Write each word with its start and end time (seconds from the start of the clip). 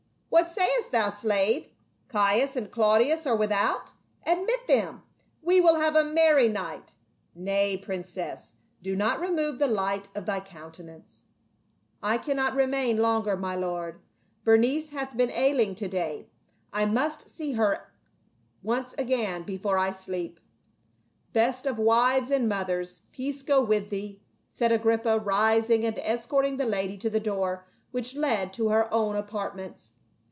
—What 0.41 0.49
sayest 0.49 0.93
thou, 0.93 1.09
slave? 1.09 1.67
Caius 2.07 2.55
and 2.55 2.71
Claudius 2.71 3.27
are 3.27 3.35
without? 3.35 3.91
Admit 4.25 4.65
them; 4.67 5.03
we 5.41 5.59
will 5.61 5.75
have 5.79 5.93
a 5.95 6.03
merr>' 6.05 6.47
night. 6.51 6.95
Nay, 7.35 7.75
princess, 7.77 8.53
do 8.81 8.95
not 8.95 9.19
remove 9.19 9.59
the 9.59 9.67
light 9.67 10.07
of 10.15 10.25
th} 10.25 10.45
coun 10.45 10.71
tenance." 10.71 11.25
THREE 12.01 12.01
PRINCES 12.01 12.01
AND 12.01 12.03
A 12.03 12.05
SLA 12.05 12.11
VE. 12.11 12.21
41" 12.21 12.21
I 12.21 12.23
cannot 12.47 12.55
remain 12.55 12.97
longer, 12.99 13.35
my 13.37 13.55
lord, 13.57 13.99
Berenice 14.45 14.89
hath 14.91 15.17
been 15.17 15.29
ailing 15.31 15.75
to 15.75 15.87
day; 15.89 16.27
I 16.73 16.85
must 16.85 17.29
see 17.29 17.53
her 17.53 17.91
once 18.63 18.95
again 18.97 19.43
before 19.43 19.77
I 19.77 19.91
sleep." 19.91 20.39
"Best 21.33 21.65
of 21.65 21.77
wives 21.77 22.31
and 22.31 22.47
mothers, 22.49 23.01
peace 23.11 23.43
go 23.43 23.61
with 23.63 23.89
thee!" 23.89 24.21
said 24.47 24.71
Agrippa, 24.71 25.19
rising 25.19 25.85
and 25.85 25.99
escorting 25.99 26.55
the 26.57 26.65
lady 26.65 26.97
to 26.99 27.09
the 27.09 27.19
door 27.19 27.65
which 27.91 28.15
led 28.15 28.53
to 28.53 28.69
her 28.69 28.91
own 28.93 29.17
apartments. 29.17 29.91